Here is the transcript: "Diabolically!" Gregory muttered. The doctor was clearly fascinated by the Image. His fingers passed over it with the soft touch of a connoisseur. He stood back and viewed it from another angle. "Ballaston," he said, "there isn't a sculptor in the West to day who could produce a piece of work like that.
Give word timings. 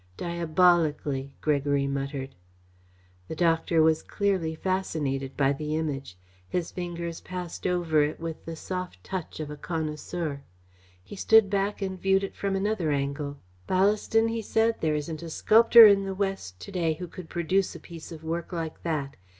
"Diabolically!" 0.17 1.31
Gregory 1.41 1.85
muttered. 1.85 2.33
The 3.27 3.35
doctor 3.35 3.83
was 3.83 4.01
clearly 4.01 4.55
fascinated 4.55 5.37
by 5.37 5.53
the 5.53 5.75
Image. 5.75 6.17
His 6.49 6.71
fingers 6.71 7.21
passed 7.21 7.67
over 7.67 8.01
it 8.01 8.19
with 8.19 8.43
the 8.43 8.55
soft 8.55 9.03
touch 9.03 9.39
of 9.39 9.51
a 9.51 9.55
connoisseur. 9.57 10.41
He 11.03 11.15
stood 11.15 11.51
back 11.51 11.83
and 11.83 12.01
viewed 12.01 12.23
it 12.23 12.35
from 12.35 12.55
another 12.55 12.89
angle. 12.89 13.37
"Ballaston," 13.67 14.27
he 14.29 14.41
said, 14.41 14.81
"there 14.81 14.95
isn't 14.95 15.21
a 15.21 15.29
sculptor 15.29 15.85
in 15.85 16.03
the 16.03 16.15
West 16.15 16.59
to 16.61 16.71
day 16.71 16.93
who 16.95 17.07
could 17.07 17.29
produce 17.29 17.75
a 17.75 17.79
piece 17.79 18.11
of 18.11 18.23
work 18.23 18.51
like 18.51 18.81
that. 18.81 19.17